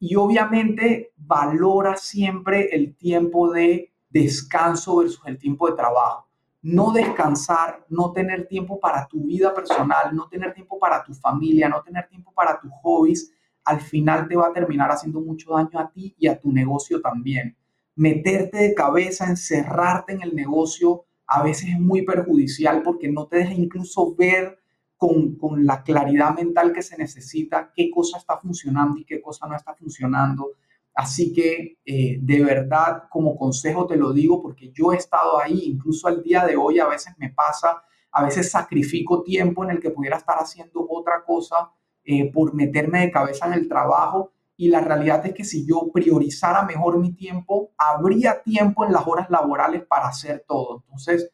Y 0.00 0.16
obviamente 0.16 1.12
valora 1.16 1.96
siempre 1.96 2.74
el 2.74 2.96
tiempo 2.96 3.52
de 3.52 3.92
descanso 4.10 4.96
versus 4.96 5.22
el 5.26 5.38
tiempo 5.38 5.68
de 5.70 5.76
trabajo. 5.76 6.26
No 6.62 6.92
descansar, 6.92 7.84
no 7.88 8.12
tener 8.12 8.46
tiempo 8.46 8.78
para 8.80 9.06
tu 9.06 9.24
vida 9.24 9.52
personal, 9.52 10.14
no 10.14 10.28
tener 10.28 10.54
tiempo 10.54 10.78
para 10.78 11.02
tu 11.02 11.12
familia, 11.12 11.68
no 11.68 11.82
tener 11.82 12.08
tiempo 12.08 12.32
para 12.32 12.60
tus 12.60 12.70
hobbies, 12.82 13.32
al 13.64 13.80
final 13.80 14.28
te 14.28 14.36
va 14.36 14.48
a 14.48 14.52
terminar 14.52 14.90
haciendo 14.90 15.20
mucho 15.20 15.54
daño 15.54 15.78
a 15.78 15.90
ti 15.90 16.14
y 16.18 16.28
a 16.28 16.38
tu 16.38 16.52
negocio 16.52 17.00
también. 17.00 17.56
Meterte 17.94 18.58
de 18.58 18.74
cabeza, 18.74 19.26
encerrarte 19.26 20.12
en 20.12 20.22
el 20.22 20.34
negocio, 20.34 21.04
a 21.26 21.42
veces 21.42 21.70
es 21.70 21.80
muy 21.80 22.02
perjudicial 22.02 22.82
porque 22.82 23.10
no 23.10 23.26
te 23.26 23.38
deja 23.38 23.54
incluso 23.54 24.14
ver 24.14 24.58
con, 24.96 25.66
la 25.66 25.82
claridad 25.82 26.34
mental 26.34 26.72
que 26.72 26.82
se 26.82 26.96
necesita, 26.96 27.72
qué 27.74 27.90
cosa 27.90 28.18
está 28.18 28.38
funcionando 28.38 28.98
y 28.98 29.04
qué 29.04 29.20
cosa 29.20 29.48
no 29.48 29.56
está 29.56 29.74
funcionando. 29.74 30.52
Así 30.94 31.32
que 31.32 31.78
eh, 31.84 32.18
de 32.20 32.44
verdad, 32.44 33.04
como 33.08 33.36
consejo 33.36 33.86
te 33.86 33.96
lo 33.96 34.12
digo, 34.12 34.42
porque 34.42 34.70
yo 34.72 34.92
he 34.92 34.96
estado 34.96 35.40
ahí, 35.40 35.62
incluso 35.64 36.06
al 36.08 36.22
día 36.22 36.44
de 36.44 36.56
hoy 36.56 36.78
a 36.78 36.86
veces 36.86 37.14
me 37.18 37.30
pasa, 37.30 37.82
a 38.10 38.24
veces 38.24 38.50
sacrifico 38.50 39.22
tiempo 39.22 39.64
en 39.64 39.70
el 39.70 39.80
que 39.80 39.90
pudiera 39.90 40.18
estar 40.18 40.36
haciendo 40.36 40.86
otra 40.88 41.24
cosa 41.24 41.70
eh, 42.04 42.30
por 42.30 42.52
meterme 42.54 43.00
de 43.00 43.10
cabeza 43.10 43.46
en 43.46 43.54
el 43.54 43.68
trabajo. 43.68 44.32
Y 44.54 44.68
la 44.68 44.80
realidad 44.80 45.24
es 45.24 45.32
que 45.32 45.44
si 45.44 45.66
yo 45.66 45.90
priorizara 45.92 46.62
mejor 46.62 46.98
mi 46.98 47.12
tiempo, 47.14 47.70
habría 47.78 48.42
tiempo 48.42 48.84
en 48.84 48.92
las 48.92 49.06
horas 49.06 49.30
laborales 49.30 49.84
para 49.86 50.08
hacer 50.08 50.44
todo. 50.46 50.82
Entonces, 50.84 51.30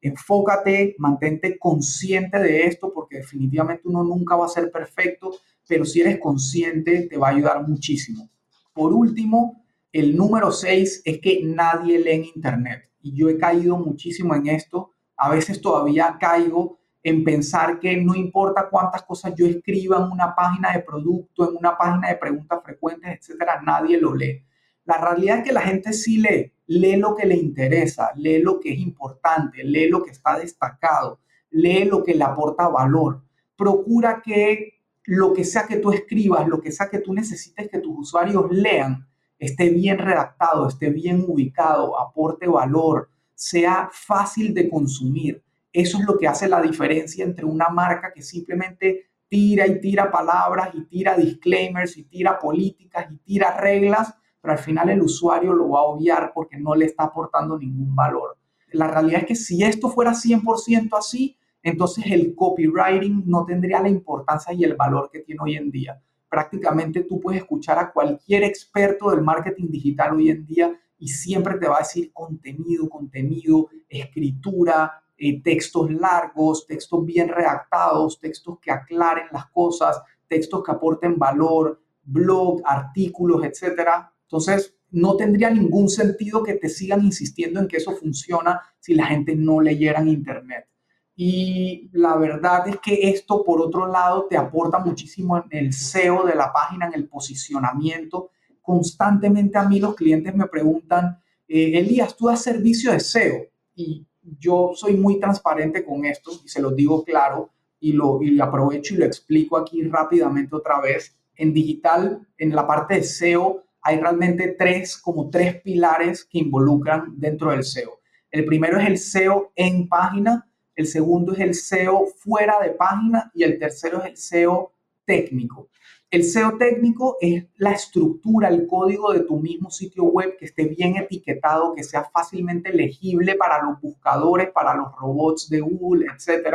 enfócate, 0.00 0.96
mantente 0.98 1.58
consciente 1.58 2.38
de 2.38 2.66
esto, 2.66 2.92
porque 2.92 3.18
definitivamente 3.18 3.82
uno 3.84 4.02
nunca 4.02 4.36
va 4.36 4.46
a 4.46 4.48
ser 4.48 4.72
perfecto, 4.72 5.32
pero 5.68 5.84
si 5.84 6.00
eres 6.00 6.18
consciente 6.18 7.06
te 7.08 7.16
va 7.18 7.28
a 7.28 7.30
ayudar 7.30 7.68
muchísimo. 7.68 8.28
Por 8.72 8.92
último, 8.92 9.64
el 9.92 10.16
número 10.16 10.50
seis 10.50 11.02
es 11.04 11.20
que 11.20 11.40
nadie 11.44 11.98
lee 11.98 12.12
en 12.12 12.24
Internet. 12.34 12.90
Y 13.02 13.14
yo 13.14 13.28
he 13.28 13.36
caído 13.36 13.76
muchísimo 13.76 14.34
en 14.34 14.46
esto. 14.46 14.92
A 15.16 15.28
veces 15.28 15.60
todavía 15.60 16.16
caigo 16.18 16.78
en 17.02 17.24
pensar 17.24 17.80
que 17.80 17.96
no 17.96 18.14
importa 18.14 18.68
cuántas 18.70 19.02
cosas 19.02 19.34
yo 19.36 19.46
escriba 19.46 19.98
en 19.98 20.04
una 20.04 20.34
página 20.34 20.72
de 20.72 20.80
producto, 20.80 21.50
en 21.50 21.56
una 21.56 21.76
página 21.76 22.08
de 22.08 22.16
preguntas 22.16 22.60
frecuentes, 22.64 23.18
etcétera, 23.18 23.60
nadie 23.60 24.00
lo 24.00 24.14
lee. 24.14 24.42
La 24.84 24.98
realidad 24.98 25.38
es 25.38 25.44
que 25.44 25.52
la 25.52 25.62
gente 25.62 25.92
sí 25.92 26.18
lee, 26.18 26.52
lee 26.66 26.96
lo 26.96 27.14
que 27.14 27.26
le 27.26 27.36
interesa, 27.36 28.10
lee 28.16 28.40
lo 28.40 28.60
que 28.60 28.72
es 28.72 28.78
importante, 28.78 29.64
lee 29.64 29.88
lo 29.88 30.02
que 30.02 30.10
está 30.10 30.38
destacado, 30.38 31.20
lee 31.50 31.84
lo 31.84 32.02
que 32.02 32.14
le 32.14 32.24
aporta 32.24 32.68
valor. 32.68 33.22
Procura 33.56 34.22
que 34.24 34.81
lo 35.04 35.32
que 35.32 35.44
sea 35.44 35.66
que 35.66 35.76
tú 35.76 35.92
escribas, 35.92 36.46
lo 36.46 36.60
que 36.60 36.72
sea 36.72 36.88
que 36.88 37.00
tú 37.00 37.12
necesites 37.12 37.68
que 37.68 37.78
tus 37.78 37.98
usuarios 37.98 38.50
lean, 38.50 39.08
esté 39.38 39.70
bien 39.70 39.98
redactado, 39.98 40.68
esté 40.68 40.90
bien 40.90 41.24
ubicado, 41.26 41.98
aporte 42.00 42.46
valor, 42.46 43.10
sea 43.34 43.88
fácil 43.92 44.54
de 44.54 44.68
consumir. 44.68 45.42
Eso 45.72 45.98
es 45.98 46.04
lo 46.04 46.18
que 46.18 46.28
hace 46.28 46.48
la 46.48 46.62
diferencia 46.62 47.24
entre 47.24 47.44
una 47.44 47.68
marca 47.68 48.12
que 48.14 48.22
simplemente 48.22 49.06
tira 49.28 49.66
y 49.66 49.80
tira 49.80 50.10
palabras 50.10 50.70
y 50.74 50.84
tira 50.84 51.16
disclaimers 51.16 51.96
y 51.96 52.04
tira 52.04 52.38
políticas 52.38 53.10
y 53.10 53.16
tira 53.18 53.56
reglas 53.56 54.14
pero 54.42 54.54
al 54.54 54.58
final 54.58 54.90
el 54.90 55.00
usuario 55.00 55.54
lo 55.54 55.70
va 55.70 55.78
a 55.78 55.84
obviar 55.84 56.32
porque 56.34 56.58
no 56.58 56.74
le 56.74 56.86
está 56.86 57.04
aportando 57.04 57.56
ningún 57.56 57.94
valor. 57.94 58.36
La 58.72 58.88
realidad 58.88 59.20
es 59.20 59.26
que 59.26 59.34
si 59.36 59.62
esto 59.62 59.88
fuera 59.88 60.12
100% 60.12 60.98
así, 60.98 61.36
entonces 61.62 62.04
el 62.08 62.34
copywriting 62.34 63.22
no 63.26 63.44
tendría 63.44 63.80
la 63.80 63.88
importancia 63.88 64.52
y 64.52 64.64
el 64.64 64.74
valor 64.74 65.10
que 65.12 65.20
tiene 65.20 65.40
hoy 65.42 65.56
en 65.56 65.70
día. 65.70 66.00
Prácticamente 66.28 67.04
tú 67.04 67.20
puedes 67.20 67.42
escuchar 67.42 67.78
a 67.78 67.92
cualquier 67.92 68.44
experto 68.44 69.10
del 69.10 69.22
marketing 69.22 69.68
digital 69.70 70.14
hoy 70.16 70.30
en 70.30 70.46
día 70.46 70.72
y 70.98 71.08
siempre 71.08 71.58
te 71.58 71.68
va 71.68 71.76
a 71.76 71.80
decir 71.80 72.12
contenido, 72.12 72.88
contenido, 72.88 73.68
escritura, 73.88 75.02
eh, 75.16 75.42
textos 75.42 75.90
largos, 75.92 76.66
textos 76.66 77.04
bien 77.04 77.28
redactados, 77.28 78.18
textos 78.18 78.58
que 78.60 78.70
aclaren 78.70 79.26
las 79.30 79.46
cosas, 79.50 80.00
textos 80.26 80.64
que 80.64 80.72
aporten 80.72 81.18
valor, 81.18 81.80
blog, 82.02 82.62
artículos, 82.64 83.44
etcétera. 83.44 84.12
Entonces, 84.22 84.74
no 84.90 85.16
tendría 85.16 85.50
ningún 85.50 85.88
sentido 85.88 86.42
que 86.42 86.54
te 86.54 86.68
sigan 86.68 87.04
insistiendo 87.04 87.60
en 87.60 87.68
que 87.68 87.76
eso 87.78 87.92
funciona 87.96 88.60
si 88.78 88.94
la 88.94 89.06
gente 89.06 89.36
no 89.36 89.60
leyera 89.60 90.00
en 90.00 90.08
Internet. 90.08 90.66
Y 91.14 91.90
la 91.92 92.16
verdad 92.16 92.68
es 92.68 92.78
que 92.78 93.10
esto, 93.10 93.44
por 93.44 93.60
otro 93.60 93.86
lado, 93.86 94.26
te 94.28 94.36
aporta 94.36 94.78
muchísimo 94.78 95.36
en 95.36 95.44
el 95.50 95.72
SEO 95.72 96.24
de 96.24 96.34
la 96.34 96.52
página, 96.52 96.86
en 96.86 96.94
el 96.94 97.08
posicionamiento. 97.08 98.30
Constantemente 98.60 99.58
a 99.58 99.68
mí 99.68 99.78
los 99.78 99.94
clientes 99.94 100.34
me 100.34 100.46
preguntan, 100.46 101.18
eh, 101.46 101.78
Elías, 101.78 102.16
¿tú 102.16 102.28
das 102.28 102.42
servicio 102.42 102.92
de 102.92 103.00
SEO? 103.00 103.46
Y 103.74 104.06
yo 104.38 104.72
soy 104.74 104.96
muy 104.96 105.20
transparente 105.20 105.84
con 105.84 106.04
esto 106.04 106.30
y 106.44 106.48
se 106.48 106.62
lo 106.62 106.70
digo 106.70 107.04
claro 107.04 107.50
y 107.80 107.92
lo 107.92 108.22
y 108.22 108.40
aprovecho 108.40 108.94
y 108.94 108.98
lo 108.98 109.04
explico 109.04 109.56
aquí 109.56 109.82
rápidamente 109.82 110.54
otra 110.54 110.80
vez. 110.80 111.18
En 111.34 111.52
digital, 111.52 112.26
en 112.38 112.54
la 112.54 112.66
parte 112.66 112.94
de 112.94 113.02
SEO, 113.02 113.64
hay 113.82 113.98
realmente 113.98 114.54
tres, 114.56 114.96
como 114.96 115.28
tres 115.28 115.60
pilares 115.60 116.24
que 116.24 116.38
involucran 116.38 117.14
dentro 117.16 117.50
del 117.50 117.64
SEO. 117.64 117.98
El 118.30 118.44
primero 118.44 118.78
es 118.78 118.86
el 118.86 118.98
SEO 118.98 119.52
en 119.56 119.88
página, 119.88 120.48
el 120.74 120.86
segundo 120.86 121.32
es 121.32 121.40
el 121.40 121.54
SEO 121.54 122.06
fuera 122.06 122.60
de 122.60 122.70
página 122.70 123.30
y 123.34 123.42
el 123.42 123.58
tercero 123.58 124.02
es 124.02 124.10
el 124.10 124.16
SEO 124.16 124.72
técnico. 125.04 125.68
El 126.10 126.24
SEO 126.24 126.58
técnico 126.58 127.16
es 127.22 127.46
la 127.56 127.72
estructura, 127.72 128.48
el 128.48 128.66
código 128.66 129.12
de 129.12 129.20
tu 129.20 129.40
mismo 129.40 129.70
sitio 129.70 130.04
web 130.04 130.36
que 130.38 130.44
esté 130.44 130.64
bien 130.64 130.96
etiquetado, 130.96 131.72
que 131.74 131.82
sea 131.82 132.04
fácilmente 132.04 132.70
legible 132.70 133.34
para 133.34 133.62
los 133.62 133.80
buscadores, 133.80 134.50
para 134.50 134.74
los 134.74 134.94
robots 134.94 135.48
de 135.48 135.60
Google, 135.60 136.06
etc. 136.06 136.54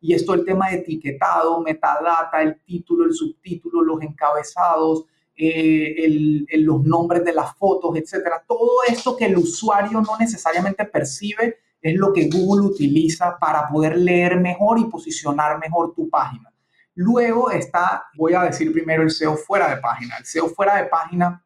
Y 0.00 0.12
esto 0.12 0.34
el 0.34 0.44
tema 0.44 0.68
de 0.68 0.76
etiquetado, 0.76 1.62
metadata, 1.62 2.42
el 2.42 2.60
título, 2.60 3.06
el 3.06 3.14
subtítulo, 3.14 3.80
los 3.80 4.02
encabezados, 4.02 5.06
eh, 5.34 6.44
los 6.58 6.82
nombres 6.84 7.24
de 7.24 7.32
las 7.32 7.56
fotos, 7.56 7.96
etcétera. 7.96 8.44
Todo 8.46 8.82
esto 8.88 9.16
que 9.16 9.24
el 9.24 9.38
usuario 9.38 10.02
no 10.02 10.18
necesariamente 10.18 10.84
percibe 10.84 11.56
es 11.80 11.94
lo 11.94 12.12
que 12.12 12.28
Google 12.28 12.66
utiliza 12.66 13.38
para 13.38 13.68
poder 13.68 13.96
leer 13.96 14.40
mejor 14.40 14.78
y 14.78 14.84
posicionar 14.84 15.58
mejor 15.58 15.94
tu 15.94 16.08
página. 16.08 16.52
Luego 16.94 17.50
está, 17.50 18.04
voy 18.16 18.34
a 18.34 18.42
decir 18.42 18.72
primero 18.72 19.02
el 19.02 19.10
SEO 19.10 19.36
fuera 19.36 19.72
de 19.72 19.80
página. 19.80 20.16
El 20.18 20.24
SEO 20.24 20.48
fuera 20.48 20.76
de 20.76 20.86
página 20.86 21.44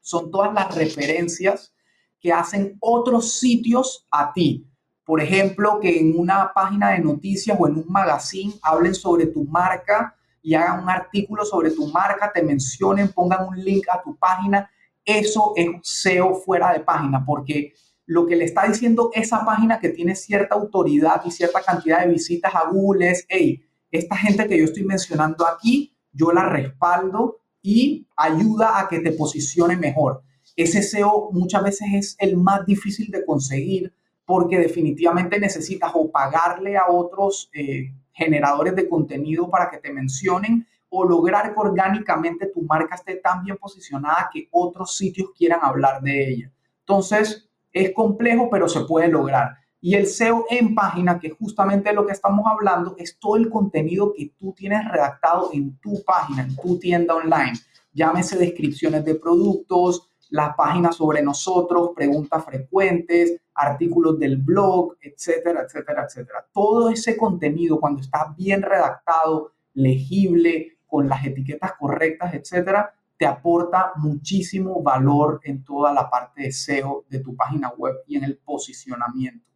son 0.00 0.30
todas 0.30 0.52
las 0.54 0.74
referencias 0.74 1.74
que 2.20 2.32
hacen 2.32 2.76
otros 2.80 3.40
sitios 3.40 4.06
a 4.10 4.32
ti. 4.32 4.64
Por 5.04 5.20
ejemplo, 5.20 5.80
que 5.80 5.98
en 5.98 6.16
una 6.16 6.52
página 6.54 6.90
de 6.90 7.00
noticias 7.00 7.56
o 7.58 7.66
en 7.66 7.78
un 7.78 7.86
magazine 7.88 8.54
hablen 8.62 8.94
sobre 8.94 9.26
tu 9.26 9.44
marca 9.44 10.16
y 10.40 10.54
hagan 10.54 10.84
un 10.84 10.90
artículo 10.90 11.44
sobre 11.44 11.72
tu 11.72 11.88
marca, 11.88 12.30
te 12.32 12.42
mencionen, 12.42 13.12
pongan 13.12 13.48
un 13.48 13.56
link 13.56 13.86
a 13.88 14.00
tu 14.00 14.16
página. 14.16 14.70
Eso 15.04 15.52
es 15.56 15.68
SEO 15.82 16.34
fuera 16.36 16.72
de 16.72 16.80
página, 16.80 17.24
porque 17.24 17.74
lo 18.06 18.26
que 18.26 18.36
le 18.36 18.44
está 18.44 18.66
diciendo 18.66 19.10
esa 19.14 19.44
página 19.44 19.78
que 19.78 19.90
tiene 19.90 20.14
cierta 20.14 20.54
autoridad 20.54 21.22
y 21.24 21.30
cierta 21.30 21.62
cantidad 21.62 22.00
de 22.00 22.12
visitas 22.12 22.54
a 22.54 22.68
Google 22.68 23.10
es, 23.10 23.24
hey, 23.28 23.62
esta 23.90 24.16
gente 24.16 24.46
que 24.46 24.58
yo 24.58 24.64
estoy 24.64 24.84
mencionando 24.84 25.46
aquí, 25.46 25.94
yo 26.12 26.32
la 26.32 26.48
respaldo 26.48 27.38
y 27.62 28.06
ayuda 28.16 28.80
a 28.80 28.88
que 28.88 29.00
te 29.00 29.12
posicione 29.12 29.76
mejor. 29.76 30.22
Ese 30.56 30.82
SEO 30.82 31.30
muchas 31.32 31.62
veces 31.62 31.88
es 31.92 32.16
el 32.18 32.36
más 32.36 32.66
difícil 32.66 33.10
de 33.10 33.24
conseguir 33.24 33.92
porque 34.24 34.58
definitivamente 34.58 35.38
necesitas 35.38 35.92
o 35.94 36.10
pagarle 36.10 36.76
a 36.76 36.88
otros 36.88 37.50
eh, 37.54 37.92
generadores 38.12 38.74
de 38.76 38.88
contenido 38.88 39.48
para 39.48 39.70
que 39.70 39.78
te 39.78 39.92
mencionen 39.92 40.66
o 40.90 41.04
lograr 41.04 41.54
que 41.54 41.60
orgánicamente 41.60 42.46
tu 42.46 42.62
marca 42.62 42.94
esté 42.94 43.16
tan 43.16 43.44
bien 43.44 43.56
posicionada 43.56 44.28
que 44.32 44.48
otros 44.50 44.96
sitios 44.96 45.30
quieran 45.36 45.60
hablar 45.62 46.02
de 46.02 46.28
ella. 46.28 46.52
Entonces, 46.80 47.48
es 47.72 47.92
complejo, 47.92 48.48
pero 48.50 48.68
se 48.68 48.80
puede 48.80 49.08
lograr. 49.08 49.56
Y 49.80 49.94
el 49.94 50.06
SEO 50.06 50.46
en 50.48 50.74
página, 50.74 51.18
que 51.18 51.30
justamente 51.30 51.92
lo 51.92 52.06
que 52.06 52.12
estamos 52.12 52.44
hablando, 52.46 52.94
es 52.98 53.18
todo 53.18 53.36
el 53.36 53.50
contenido 53.50 54.12
que 54.12 54.32
tú 54.38 54.52
tienes 54.52 54.88
redactado 54.88 55.50
en 55.52 55.76
tu 55.78 56.02
página, 56.04 56.42
en 56.42 56.54
tu 56.54 56.78
tienda 56.78 57.16
online. 57.16 57.54
Llámese 57.92 58.38
descripciones 58.38 59.04
de 59.04 59.16
productos, 59.16 60.08
las 60.30 60.54
páginas 60.54 60.96
sobre 60.96 61.20
nosotros, 61.20 61.90
preguntas 61.94 62.44
frecuentes, 62.44 63.36
artículos 63.54 64.18
del 64.18 64.36
blog, 64.36 64.96
etcétera, 65.00 65.62
etcétera, 65.62 66.06
etcétera. 66.06 66.46
Todo 66.52 66.88
ese 66.88 67.16
contenido, 67.16 67.80
cuando 67.80 68.00
está 68.00 68.34
bien 68.38 68.62
redactado, 68.62 69.52
legible, 69.74 70.78
con 70.86 71.08
las 71.08 71.24
etiquetas 71.24 71.72
correctas, 71.78 72.34
etcétera, 72.34 72.94
te 73.22 73.26
aporta 73.28 73.92
muchísimo 73.98 74.82
valor 74.82 75.40
en 75.44 75.62
toda 75.62 75.92
la 75.92 76.10
parte 76.10 76.42
de 76.42 76.50
SEO 76.50 77.04
de 77.08 77.20
tu 77.20 77.36
página 77.36 77.68
web 77.68 77.94
y 78.08 78.16
en 78.16 78.24
el 78.24 78.36
posicionamiento. 78.36 79.46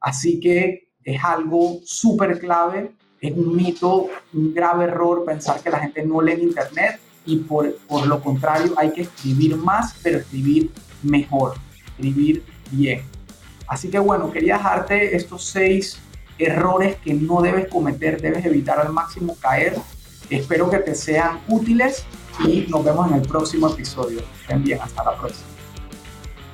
Así 0.00 0.40
que 0.40 0.88
es 1.04 1.22
algo 1.22 1.78
súper 1.84 2.40
clave, 2.40 2.96
es 3.20 3.30
un 3.30 3.54
mito, 3.54 4.08
un 4.34 4.52
grave 4.52 4.86
error 4.86 5.24
pensar 5.24 5.62
que 5.62 5.70
la 5.70 5.78
gente 5.78 6.04
no 6.04 6.20
lee 6.20 6.32
en 6.32 6.42
Internet 6.42 6.98
y 7.24 7.36
por, 7.36 7.76
por 7.86 8.08
lo 8.08 8.20
contrario 8.20 8.74
hay 8.76 8.92
que 8.92 9.02
escribir 9.02 9.56
más, 9.56 9.94
pero 10.02 10.18
escribir 10.18 10.72
mejor, 11.04 11.54
escribir 11.76 12.42
bien. 12.72 13.02
Así 13.68 13.88
que 13.88 14.00
bueno, 14.00 14.32
quería 14.32 14.56
dejarte 14.56 15.14
estos 15.14 15.44
seis 15.44 15.96
errores 16.38 16.96
que 16.96 17.14
no 17.14 17.40
debes 17.40 17.68
cometer, 17.68 18.20
debes 18.20 18.44
evitar 18.44 18.80
al 18.80 18.92
máximo 18.92 19.36
caer. 19.36 19.76
Espero 20.28 20.68
que 20.68 20.78
te 20.78 20.96
sean 20.96 21.38
útiles 21.46 22.04
y 22.40 22.66
nos 22.68 22.84
vemos 22.84 23.10
en 23.10 23.16
el 23.16 23.22
próximo 23.22 23.68
episodio. 23.68 24.22
Estén 24.40 24.80
hasta 24.80 25.04
la 25.04 25.16
próxima. 25.16 25.46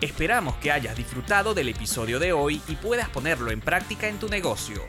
Esperamos 0.01 0.55
que 0.57 0.71
hayas 0.71 0.97
disfrutado 0.97 1.55
del 1.55 1.71
episodio 1.71 2.21
de 2.21 2.33
hoy 2.33 2.63
y 2.69 2.77
puedas 2.77 3.09
ponerlo 3.09 3.51
en 3.51 3.61
práctica 3.61 4.07
en 4.07 4.19
tu 4.19 4.29
negocio. 4.29 4.81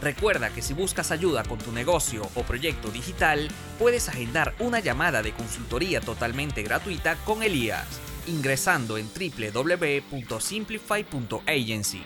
Recuerda 0.00 0.50
que 0.50 0.62
si 0.62 0.72
buscas 0.74 1.10
ayuda 1.10 1.42
con 1.44 1.58
tu 1.58 1.72
negocio 1.72 2.22
o 2.34 2.42
proyecto 2.42 2.90
digital, 2.90 3.48
puedes 3.78 4.08
agendar 4.08 4.54
una 4.58 4.80
llamada 4.80 5.22
de 5.22 5.32
consultoría 5.32 6.00
totalmente 6.00 6.62
gratuita 6.62 7.16
con 7.24 7.42
Elías, 7.42 7.86
ingresando 8.26 8.98
en 8.98 9.08
www.simplify.agency. 9.08 12.02